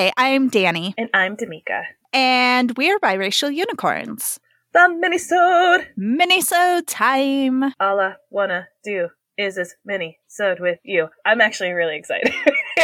[0.00, 0.94] Hi, I'm Danny.
[0.96, 1.82] And I'm Damika.
[2.14, 4.40] And we're biracial unicorns.
[4.72, 5.88] The minisode!
[5.98, 7.74] Minisode time!
[7.78, 11.08] All I wanna do is this minisode with you.
[11.26, 12.32] I'm actually really excited.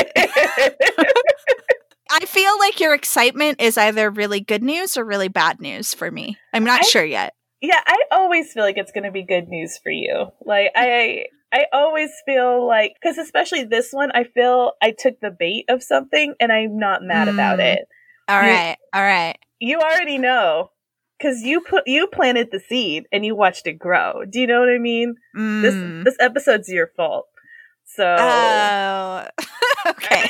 [2.11, 6.11] I feel like your excitement is either really good news or really bad news for
[6.11, 6.36] me.
[6.53, 7.32] I'm not I, sure yet.
[7.62, 10.32] Yeah, I always feel like it's going to be good news for you.
[10.44, 15.31] Like I I always feel like cuz especially this one I feel I took the
[15.31, 17.35] bait of something and I'm not mad mm.
[17.35, 17.89] about it.
[18.29, 18.77] All you, right.
[18.93, 19.36] All right.
[19.61, 20.71] You already know
[21.21, 24.25] cuz you put you planted the seed and you watched it grow.
[24.29, 25.17] Do you know what I mean?
[25.36, 25.63] Mm.
[25.63, 27.27] This this episode's your fault.
[27.85, 29.27] So Oh.
[29.86, 30.29] okay.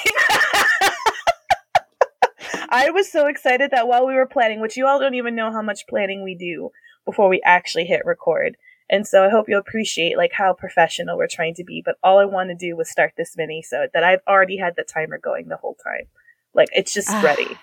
[2.68, 5.50] I was so excited that while we were planning, which you all don't even know
[5.50, 6.70] how much planning we do
[7.04, 8.56] before we actually hit record.
[8.88, 11.82] And so I hope you'll appreciate like how professional we're trying to be.
[11.84, 14.74] But all I want to do was start this mini so that I've already had
[14.76, 16.06] the timer going the whole time.
[16.54, 17.22] Like it's just ah.
[17.22, 17.56] ready.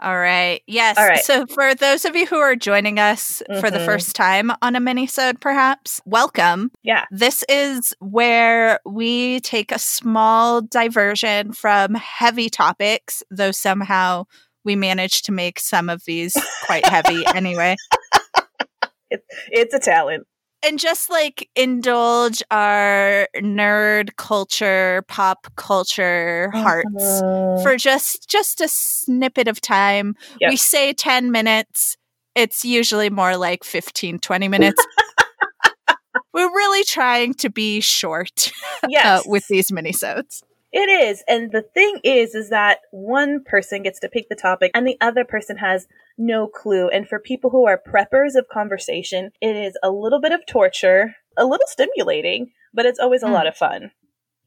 [0.00, 0.62] All right.
[0.68, 0.96] Yes.
[0.96, 1.24] All right.
[1.24, 3.60] So for those of you who are joining us mm-hmm.
[3.60, 3.86] for the mm-hmm.
[3.86, 6.70] first time on a mini-sode, perhaps, welcome.
[6.84, 7.04] Yeah.
[7.10, 14.26] This is where we take a small diversion from heavy topics, though somehow
[14.64, 17.74] we manage to make some of these quite heavy anyway.
[19.10, 20.27] It, it's a talent
[20.64, 27.62] and just like indulge our nerd culture pop culture hearts uh-huh.
[27.62, 30.50] for just just a snippet of time yep.
[30.50, 31.96] we say 10 minutes
[32.34, 34.84] it's usually more like 15 20 minutes
[36.32, 38.50] we're really trying to be short
[38.88, 39.06] yes.
[39.06, 41.22] uh, with these minisodes it is.
[41.26, 44.98] And the thing is, is that one person gets to pick the topic and the
[45.00, 45.86] other person has
[46.18, 46.88] no clue.
[46.88, 51.14] And for people who are preppers of conversation, it is a little bit of torture,
[51.36, 53.28] a little stimulating, but it's always mm.
[53.28, 53.48] a lot hmm.
[53.48, 53.90] of fun.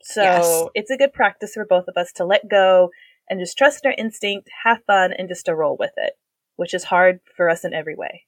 [0.04, 0.64] So yes.
[0.74, 2.90] it's a good practice for both of us to let go
[3.30, 6.14] and just trust our instinct, have fun, and just to roll with it,
[6.56, 8.24] which is hard for us in every way.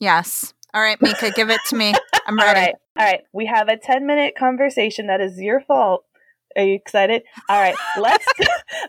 [0.00, 0.54] Yes.
[0.74, 1.92] All right, Mika, give it to me.
[2.26, 2.60] I'm ready.
[2.60, 2.74] All right.
[2.98, 3.20] All right.
[3.32, 6.04] We have a 10 minute conversation that is your fault
[6.56, 7.22] are you excited?
[7.48, 8.26] All right, let's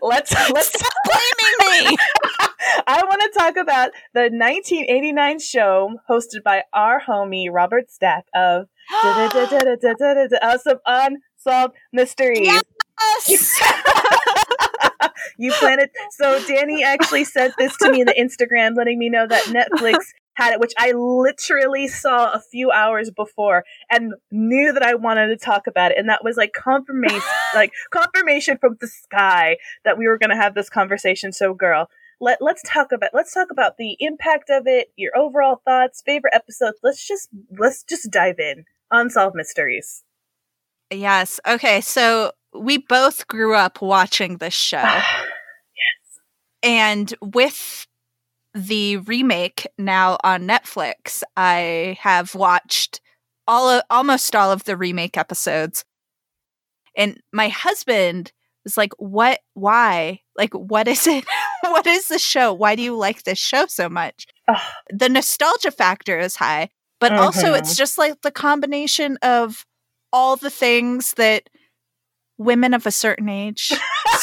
[0.02, 1.96] let's let's Stop blaming me.
[2.86, 8.66] I want to talk about the 1989 show hosted by our homie Robert Stack of
[10.42, 12.40] Awesome Unsolved Mysteries.
[13.28, 13.60] Yes!
[15.38, 15.90] you planted.
[16.12, 19.96] So Danny actually sent this to me in the Instagram, letting me know that Netflix
[20.40, 25.28] had it, which I literally saw a few hours before and knew that I wanted
[25.28, 25.98] to talk about it.
[25.98, 27.20] And that was like confirmation,
[27.54, 31.32] like confirmation from the sky that we were going to have this conversation.
[31.32, 31.90] So girl,
[32.20, 36.34] let, let's talk about, let's talk about the impact of it, your overall thoughts, favorite
[36.34, 36.78] episodes.
[36.82, 37.28] Let's just,
[37.58, 38.64] let's just dive in.
[38.90, 40.04] Unsolved Mysteries.
[40.90, 41.38] Yes.
[41.46, 41.80] Okay.
[41.80, 44.78] So we both grew up watching this show.
[44.82, 45.04] yes.
[46.62, 47.86] And with
[48.54, 53.00] the remake now on Netflix, I have watched
[53.46, 55.84] all of, almost all of the remake episodes.
[56.96, 58.32] And my husband
[58.64, 59.40] was like, "What?
[59.54, 60.20] Why?
[60.36, 61.24] Like, what is it?
[61.62, 62.52] what is the show?
[62.52, 64.60] Why do you like this show so much?" Ugh.
[64.92, 67.22] The nostalgia factor is high, but mm-hmm.
[67.22, 69.64] also it's just like the combination of
[70.12, 71.48] all the things that
[72.38, 73.70] women of a certain age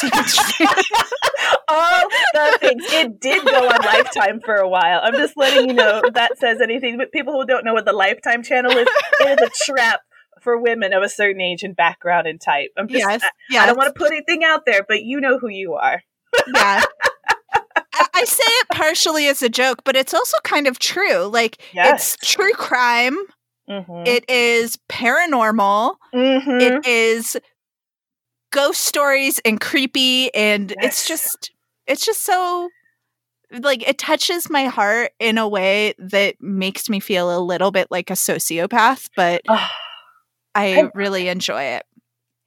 [1.68, 2.84] all the things.
[2.88, 5.00] It did go on Lifetime for a while.
[5.02, 6.98] I'm just letting you know if that says anything.
[6.98, 8.88] But people who don't know what the Lifetime channel is,
[9.20, 10.00] it is a trap
[10.40, 12.70] for women of a certain age and background and type.
[12.76, 13.62] I'm just, yes, I, yes.
[13.62, 16.02] I don't want to put anything out there, but you know who you are.
[16.54, 16.82] yeah.
[18.14, 21.24] I say it partially as a joke, but it's also kind of true.
[21.26, 22.14] Like, yes.
[22.14, 23.16] it's true crime.
[23.68, 24.06] Mm-hmm.
[24.06, 25.96] It is paranormal.
[26.14, 26.60] Mm-hmm.
[26.60, 27.36] It is
[28.50, 30.86] ghost stories and creepy and yes.
[30.86, 31.50] it's just
[31.88, 32.68] it's just so
[33.50, 37.88] like it touches my heart in a way that makes me feel a little bit
[37.90, 39.68] like a sociopath but oh,
[40.54, 41.84] I, I really enjoy it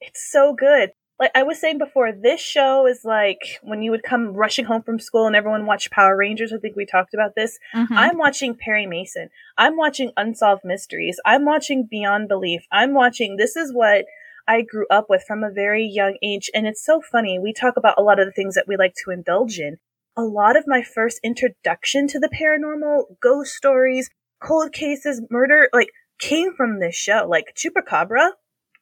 [0.00, 0.90] it's so good
[1.22, 4.82] like I was saying before, this show is like when you would come rushing home
[4.82, 6.52] from school and everyone watched Power Rangers.
[6.52, 7.60] I think we talked about this.
[7.72, 7.96] Mm-hmm.
[7.96, 9.30] I'm watching Perry Mason.
[9.56, 11.20] I'm watching Unsolved Mysteries.
[11.24, 12.66] I'm watching Beyond Belief.
[12.72, 14.04] I'm watching, this is what
[14.46, 16.50] I grew up with from a very young age.
[16.54, 17.38] And it's so funny.
[17.38, 19.78] We talk about a lot of the things that we like to indulge in.
[20.16, 24.10] A lot of my first introduction to the paranormal, ghost stories,
[24.42, 27.26] cold cases, murder, like came from this show.
[27.28, 28.32] Like Chupacabra,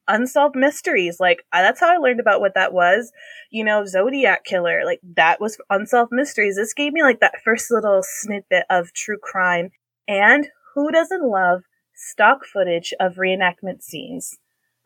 [0.08, 1.20] Unsolved Mysteries.
[1.20, 3.12] Like that's how I learned about what that was.
[3.50, 4.84] You know, Zodiac Killer.
[4.84, 6.56] Like that was Unsolved Mysteries.
[6.56, 9.70] This gave me like that first little snippet of true crime.
[10.08, 11.62] And who doesn't love
[11.94, 14.39] stock footage of reenactment scenes?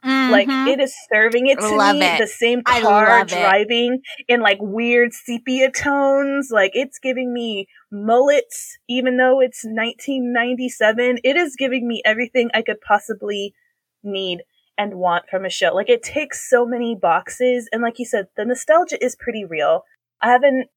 [0.04, 0.32] Mm-hmm.
[0.32, 2.18] Like it is serving it to love me it.
[2.18, 6.50] the same car driving in like weird sepia tones.
[6.52, 11.18] Like it's giving me mullets, even though it's 1997.
[11.24, 13.54] It is giving me everything I could possibly
[14.02, 14.42] need
[14.76, 15.74] and want from a show.
[15.74, 19.84] Like it takes so many boxes, and like you said, the nostalgia is pretty real.
[20.20, 20.68] I haven't.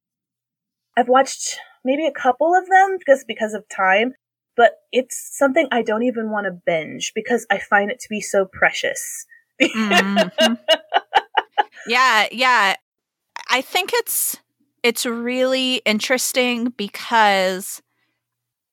[0.96, 4.14] I've watched maybe a couple of them just because of time,
[4.58, 8.20] but it's something I don't even want to binge because I find it to be
[8.20, 9.26] so precious.
[9.62, 10.54] mm-hmm.
[11.88, 12.76] Yeah, yeah.
[13.50, 14.36] I think it's
[14.84, 17.82] it's really interesting because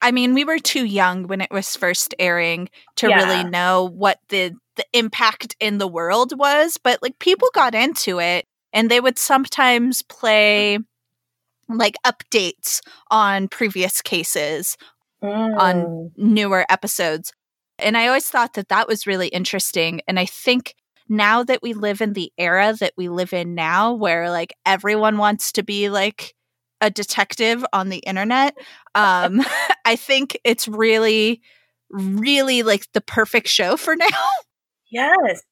[0.03, 3.17] I mean, we were too young when it was first airing to yeah.
[3.17, 8.19] really know what the the impact in the world was, but like people got into
[8.19, 10.79] it and they would sometimes play
[11.69, 12.81] like updates
[13.11, 14.77] on previous cases
[15.25, 15.59] mm.
[15.59, 17.33] on newer episodes.
[17.79, 20.01] And I always thought that that was really interesting.
[20.07, 20.75] And I think
[21.09, 25.19] now that we live in the era that we live in now, where like everyone
[25.19, 26.35] wants to be like
[26.81, 28.55] a detective on the internet,
[28.95, 29.41] um,
[29.85, 31.43] I think it's really,
[31.91, 34.07] really like the perfect show for now.
[34.91, 35.43] Yes.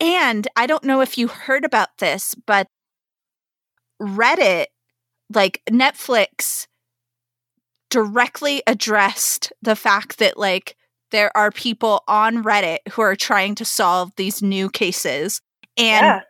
[0.00, 2.68] And I don't know if you heard about this, but
[4.00, 4.66] Reddit,
[5.32, 6.66] like Netflix,
[7.90, 10.76] directly addressed the fact that like
[11.10, 15.42] there are people on Reddit who are trying to solve these new cases
[15.76, 16.20] and yeah.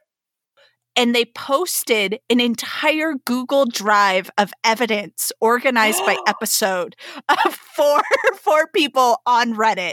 [0.96, 6.96] and they posted an entire Google Drive of evidence organized by episode
[7.28, 8.02] of four
[8.36, 9.92] four people on Reddit.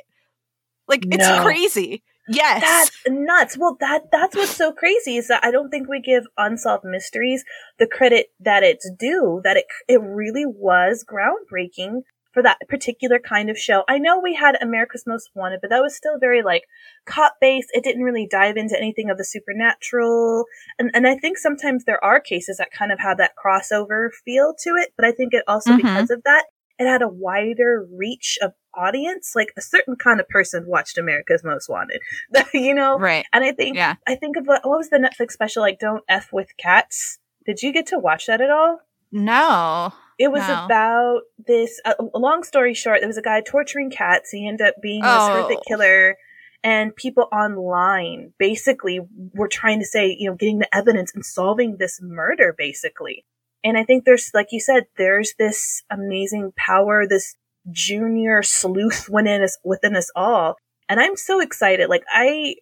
[0.88, 1.18] Like no.
[1.18, 2.04] it's crazy.
[2.28, 2.62] Yes.
[2.62, 3.58] That's nuts.
[3.58, 7.44] Well, that that's what's so crazy is that I don't think we give unsolved mysteries
[7.80, 9.42] the credit that it's due.
[9.44, 12.02] That it it really was groundbreaking
[12.38, 13.84] for that particular kind of show.
[13.90, 16.66] I know we had America's Most Wanted, but that was still very like
[17.06, 17.70] cop based.
[17.74, 20.46] It didn't really dive into anything of the supernatural.
[20.78, 24.54] And and I think sometimes there are cases that kind of have that crossover feel
[24.64, 25.78] to it, but I think it also mm-hmm.
[25.78, 26.46] because of that,
[26.80, 31.44] it had a wider reach of audience, like a certain kind of person watched America's
[31.44, 32.02] Most Wanted,
[32.54, 32.98] you know?
[32.98, 33.26] Right.
[33.34, 33.96] And I think, yeah.
[34.08, 37.20] I think of what, what was the Netflix special, like Don't F with Cats?
[37.46, 38.80] Did you get to watch that at all?
[39.12, 39.94] No.
[40.20, 40.66] It was no.
[40.66, 44.32] about this, uh, long story short, there was a guy torturing cats.
[44.32, 45.34] He ended up being this oh.
[45.34, 46.18] horrific killer.
[46.64, 49.00] And people online basically
[49.34, 53.26] were trying to say, you know, getting the evidence and solving this murder, basically.
[53.64, 57.36] And I think there's, like you said, there's this amazing power, this
[57.72, 60.56] junior sleuth within us, within us all.
[60.90, 61.90] And I'm so excited.
[61.90, 62.56] Like I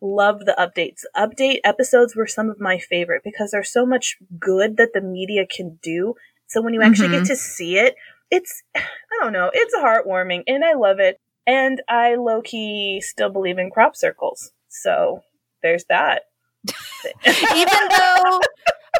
[0.00, 1.02] love the updates.
[1.16, 5.46] Update episodes were some of my favorite because there's so much good that the media
[5.46, 6.14] can do.
[6.48, 7.24] So when you actually mm-hmm.
[7.24, 7.94] get to see it,
[8.30, 8.82] it's, I
[9.20, 11.18] don't know, it's heartwarming and I love it.
[11.46, 14.52] And I low key still believe in crop circles.
[14.68, 15.22] So
[15.62, 16.22] there's that.
[17.26, 18.40] Even though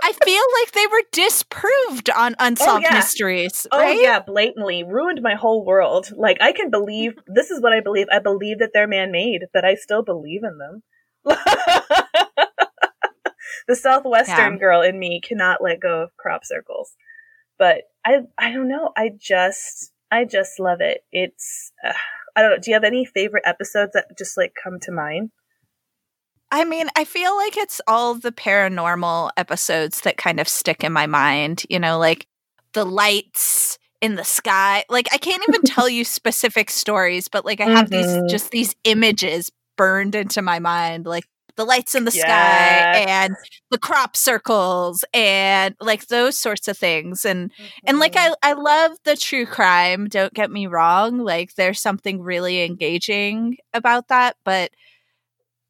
[0.02, 2.96] I feel like they were disproved on oh, Unsolved oh, yeah.
[2.96, 3.66] Mysteries.
[3.72, 3.96] Right?
[3.96, 6.10] Oh yeah, blatantly ruined my whole world.
[6.16, 8.08] Like I can believe this is what I believe.
[8.10, 10.82] I believe that they're man-made, but I still believe in them.
[13.68, 14.58] the southwestern yeah.
[14.58, 16.94] girl in me cannot let go of crop circles.
[17.58, 18.90] But I I don't know.
[18.96, 21.02] I just I just love it.
[21.12, 21.92] It's uh,
[22.34, 22.58] I don't know.
[22.58, 25.30] Do you have any favorite episodes that just like come to mind?
[26.52, 30.92] I mean, I feel like it's all the paranormal episodes that kind of stick in
[30.92, 32.26] my mind, you know, like
[32.74, 34.84] the lights in the sky.
[34.90, 38.22] Like I can't even tell you specific stories, but like I have mm-hmm.
[38.22, 41.24] these just these images burned into my mind like
[41.56, 42.22] the lights in the yes.
[42.22, 43.34] sky and
[43.70, 47.64] the crop circles and like those sorts of things and mm-hmm.
[47.86, 48.34] and like mm-hmm.
[48.42, 53.56] I I love the true crime don't get me wrong like there's something really engaging
[53.74, 54.70] about that but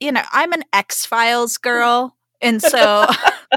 [0.03, 2.17] you know, I'm an X Files girl.
[2.41, 3.07] And so,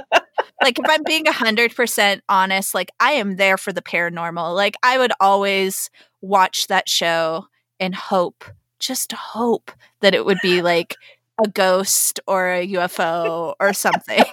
[0.62, 4.56] like, if I'm being 100% honest, like, I am there for the paranormal.
[4.56, 5.90] Like, I would always
[6.22, 7.48] watch that show
[7.80, 8.46] and hope,
[8.80, 9.72] just hope
[10.02, 10.96] that it would be like
[11.44, 14.24] a ghost or a UFO or something.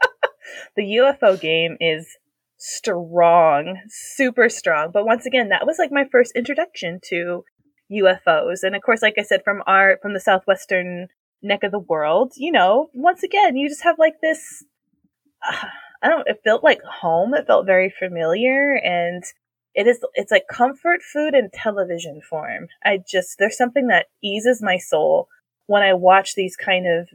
[0.76, 2.16] the UFO game is
[2.56, 4.90] strong, super strong.
[4.92, 7.44] But once again, that was like my first introduction to
[7.92, 8.62] UFOs.
[8.62, 11.08] And of course, like I said, from our from the southwestern
[11.42, 14.64] neck of the world, you know, once again, you just have like this.
[15.46, 15.66] Uh,
[16.04, 16.26] I don't.
[16.26, 17.32] It felt like home.
[17.32, 19.22] It felt very familiar, and
[19.72, 20.00] it is.
[20.14, 22.66] It's like comfort food in television form.
[22.84, 25.28] I just there's something that eases my soul
[25.66, 27.08] when I watch these kind of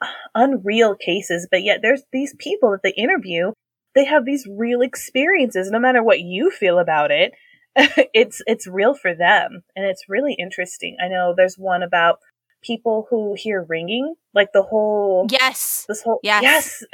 [0.00, 3.50] uh, unreal cases, but yet there's these people that they interview.
[3.96, 5.72] They have these real experiences.
[5.72, 7.32] No matter what you feel about it,
[7.76, 10.96] it's it's real for them, and it's really interesting.
[11.02, 12.20] I know there's one about
[12.66, 16.84] people who hear ringing, like the whole yes, this whole yes, yes,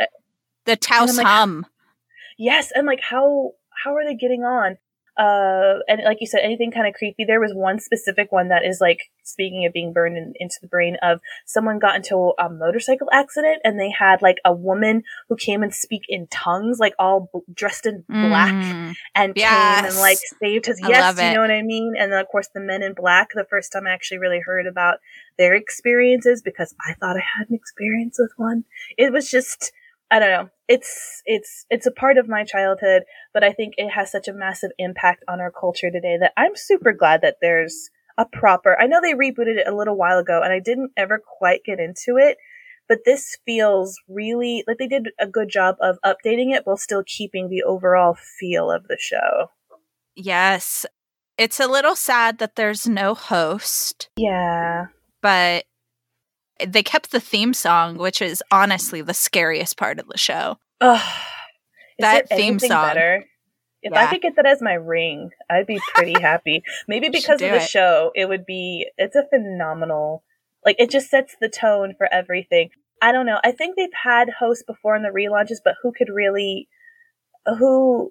[0.66, 1.66] the Taos like, hum.
[2.38, 4.78] Yes, and like how how are they getting on?
[5.18, 8.64] Uh and like you said anything kind of creepy there was one specific one that
[8.64, 12.48] is like speaking of being burned in, into the brain of someone got into a
[12.48, 16.94] motorcycle accident and they had like a woman who came and speak in tongues like
[16.98, 19.82] all b- dressed in black Mm, and yes.
[19.82, 21.94] came and like saved his I yes you know what i mean?
[21.98, 24.66] And then of course the men in black the first time i actually really heard
[24.66, 24.98] about
[25.38, 28.64] their experiences because i thought i had an experience with one.
[28.96, 29.72] It was just
[30.12, 30.48] i don't know.
[30.68, 33.02] It's it's it's a part of my childhood
[33.34, 36.54] but i think it has such a massive impact on our culture today that i'm
[36.54, 40.40] super glad that there's a proper i know they rebooted it a little while ago
[40.42, 42.38] and i didn't ever quite get into it
[42.88, 47.02] but this feels really like they did a good job of updating it while still
[47.06, 49.50] keeping the overall feel of the show.
[50.14, 50.84] Yes.
[51.38, 54.88] It's a little sad that there's no host, yeah.
[55.22, 55.64] But
[56.66, 60.58] they kept the theme song, which is honestly the scariest part of the show.
[60.80, 61.00] Ugh.
[61.98, 62.88] That theme song.
[62.88, 63.24] Better?
[63.82, 66.62] If I could get that as my ring, I'd be pretty happy.
[66.86, 67.68] Maybe because of the it.
[67.68, 68.88] show, it would be.
[68.96, 70.22] It's a phenomenal.
[70.64, 72.70] Like it just sets the tone for everything.
[73.00, 73.40] I don't know.
[73.42, 76.68] I think they've had hosts before in the relaunches, but who could really,
[77.44, 78.10] who,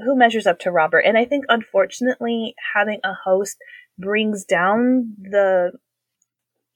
[0.00, 1.00] who measures up to Robert?
[1.00, 3.58] And I think unfortunately, having a host
[3.96, 5.72] brings down the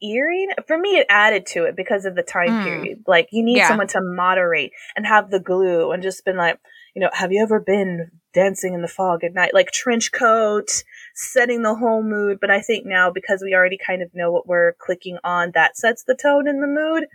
[0.03, 0.49] eerie.
[0.67, 2.63] For me, it added to it because of the time Mm.
[2.63, 3.05] period.
[3.07, 3.69] Like you need Yeah.
[3.69, 6.59] someone to moderate and have the glue and just been like,
[6.95, 9.55] you know, have you ever been dancing in the fog at night?
[9.55, 10.83] Like trench coat,
[11.15, 12.39] setting the whole mood.
[12.41, 15.77] But I think now because we already kind of know what we're clicking on, that
[15.77, 17.07] sets the tone and the mood.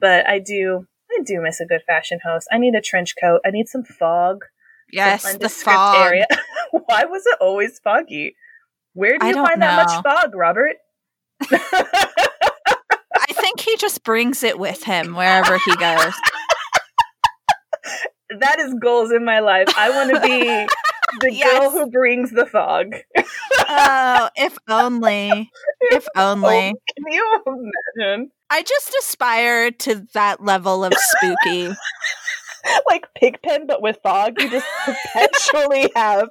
[0.00, 2.48] But I do, I do miss a good fashion host.
[2.52, 3.40] I need a trench coat.
[3.44, 4.44] I need some fog.
[4.92, 6.26] Yes, some the nondescript area
[6.70, 8.36] Why was it always foggy?
[8.92, 10.76] Where do you find that much fog, Robert?
[11.52, 16.14] I think he just brings it with him wherever he goes.
[18.40, 19.68] that is goals in my life.
[19.76, 20.38] I want to be
[21.20, 21.58] the Yes.
[21.58, 22.94] girl who brings the fog.
[23.68, 25.50] oh, if only.
[25.90, 26.72] If only.
[26.96, 28.30] Can you imagine?
[28.48, 31.74] I just aspire to that level of spooky.
[32.88, 34.40] Like Pigpen, but with fog.
[34.40, 36.30] You just perpetually have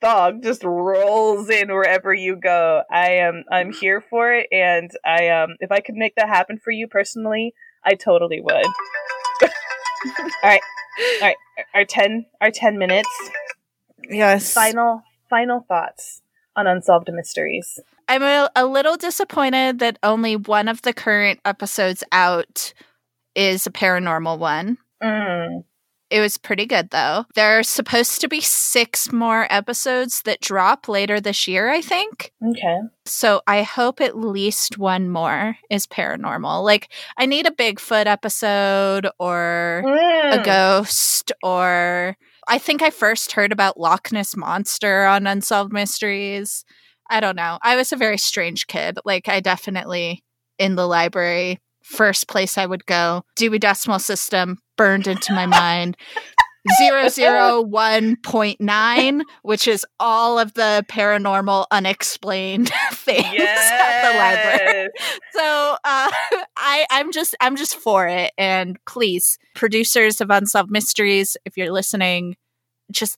[0.00, 2.82] fog just rolls in wherever you go.
[2.90, 6.58] I am I'm here for it, and I um if I could make that happen
[6.58, 8.52] for you personally, I totally would.
[9.42, 9.50] all
[10.42, 10.60] right,
[11.00, 11.36] all right.
[11.74, 13.10] Our ten our ten minutes.
[14.08, 14.52] Yes.
[14.52, 16.22] Final final thoughts
[16.56, 17.78] on unsolved mysteries.
[18.08, 22.72] I'm a, a little disappointed that only one of the current episodes out
[23.34, 24.78] is a paranormal one.
[25.02, 25.64] Mm.
[26.10, 27.26] It was pretty good though.
[27.34, 32.32] There are supposed to be six more episodes that drop later this year, I think.
[32.42, 32.78] Okay.
[33.04, 36.64] So I hope at least one more is paranormal.
[36.64, 40.44] Like, I need a Bigfoot episode or a Mm.
[40.44, 42.16] ghost or
[42.48, 46.64] I think I first heard about Loch Ness Monster on Unsolved Mysteries.
[47.10, 47.58] I don't know.
[47.62, 48.98] I was a very strange kid.
[49.04, 50.24] Like, I definitely,
[50.58, 55.96] in the library, first place I would go, Dewey Decimal System burned into my mind.
[56.80, 64.88] 001.9, which is all of the paranormal unexplained things at the library.
[64.98, 65.18] Yes.
[65.32, 66.10] So uh,
[66.56, 68.32] I, I'm just I'm just for it.
[68.36, 72.36] And please, producers of Unsolved Mysteries, if you're listening,
[72.92, 73.16] just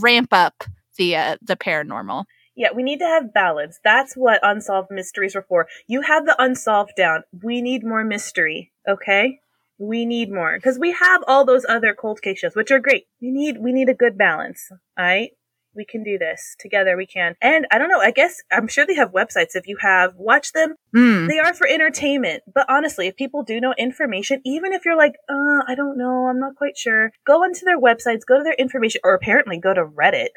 [0.00, 0.64] ramp up
[0.96, 2.24] the uh, the paranormal.
[2.54, 3.80] Yeah, we need to have balance.
[3.82, 5.66] That's what unsolved mysteries are for.
[5.86, 7.24] You have the unsolved down.
[7.42, 9.40] We need more mystery, okay?
[9.78, 13.06] We need more because we have all those other cold case shows, which are great.
[13.20, 14.68] We need we need a good balance.
[14.70, 15.30] All right,
[15.74, 16.96] we can do this together.
[16.96, 17.34] We can.
[17.40, 17.98] And I don't know.
[17.98, 19.54] I guess I'm sure they have websites.
[19.54, 20.74] If you have, watch them.
[20.94, 21.28] Mm.
[21.28, 22.42] They are for entertainment.
[22.52, 26.26] But honestly, if people do know information, even if you're like, uh, I don't know,
[26.26, 29.72] I'm not quite sure, go into their websites, go to their information, or apparently go
[29.72, 30.28] to Reddit,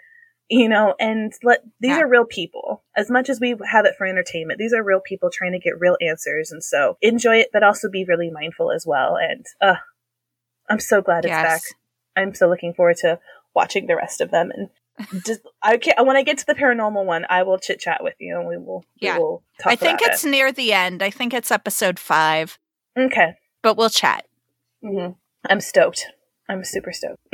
[0.49, 2.01] you know, and let, these Yeah.
[2.01, 2.83] are real people.
[2.95, 5.79] As much as we have it for entertainment, these are real people trying to get
[5.79, 6.51] real answers.
[6.51, 9.15] And so enjoy it, but also be really mindful as well.
[9.17, 9.75] And, uh,
[10.69, 11.43] I'm so glad it's Yes.
[11.43, 11.61] back.
[12.15, 13.19] I'm so looking forward to
[13.53, 14.69] watching the rest of them and
[15.25, 18.15] just I can when I get to the paranormal one, I will chit chat with
[18.19, 19.17] you and we will Yeah.
[19.17, 21.03] we will talk I think it's near the end.
[21.03, 22.57] I think it's episode five,
[22.97, 23.33] okay.
[23.61, 24.25] but we'll chat.
[24.81, 25.09] hmm
[25.49, 26.07] I'm stoked.
[26.49, 27.19] I'm super stoked.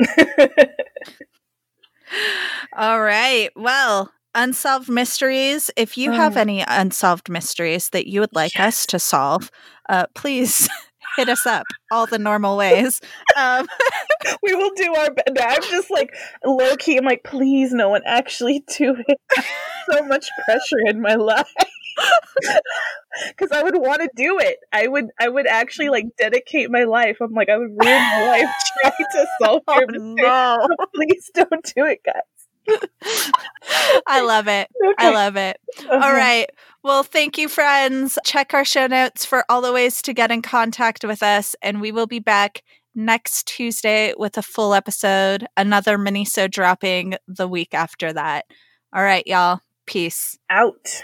[2.76, 3.50] All right.
[3.56, 5.70] Well, unsolved mysteries.
[5.76, 6.38] If you have Mm.
[6.38, 9.50] any unsolved mysteries that you would like us to solve,
[9.88, 10.68] uh, please
[11.16, 13.00] hit us up all the normal ways.
[13.36, 13.66] Um,
[14.42, 15.58] we will do our best.
[15.64, 16.14] I'm just like
[16.44, 16.96] low key.
[16.96, 19.18] I'm like, please, no one actually do it.
[19.90, 21.52] so much pressure in my life.
[23.28, 24.58] because I would want to do it.
[24.72, 27.18] I would I would actually like dedicate my life.
[27.20, 28.50] I'm like I would ruin my life
[28.82, 30.68] trying to solve oh, your Oh, no.
[30.94, 32.80] Please don't do it, guys.
[34.06, 34.68] I love it.
[34.98, 35.56] I love it.
[35.80, 35.94] Uh-huh.
[35.94, 36.48] All right.
[36.84, 38.18] Well, thank you, friends.
[38.24, 41.80] Check our show notes for all the ways to get in contact with us, and
[41.80, 42.62] we will be back
[42.94, 45.46] next Tuesday with a full episode.
[45.56, 48.46] Another mini so dropping the week after that.
[48.92, 49.60] All right, y'all.
[49.86, 50.38] Peace.
[50.50, 51.02] Out.